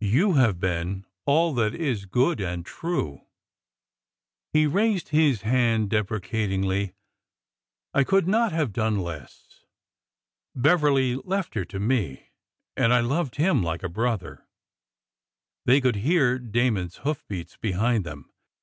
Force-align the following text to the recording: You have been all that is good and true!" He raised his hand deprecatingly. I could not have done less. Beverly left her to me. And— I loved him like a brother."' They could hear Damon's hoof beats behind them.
You 0.00 0.32
have 0.36 0.58
been 0.60 1.04
all 1.26 1.52
that 1.56 1.74
is 1.74 2.06
good 2.06 2.40
and 2.40 2.64
true!" 2.64 3.20
He 4.54 4.66
raised 4.66 5.10
his 5.10 5.42
hand 5.42 5.90
deprecatingly. 5.90 6.94
I 7.92 8.02
could 8.04 8.26
not 8.26 8.50
have 8.50 8.72
done 8.72 9.00
less. 9.00 9.66
Beverly 10.54 11.16
left 11.16 11.52
her 11.52 11.66
to 11.66 11.78
me. 11.78 12.30
And— 12.78 12.94
I 12.94 13.00
loved 13.00 13.36
him 13.36 13.62
like 13.62 13.82
a 13.82 13.90
brother."' 13.90 14.46
They 15.66 15.82
could 15.82 15.96
hear 15.96 16.38
Damon's 16.38 16.96
hoof 17.04 17.22
beats 17.28 17.58
behind 17.58 18.04
them. 18.04 18.32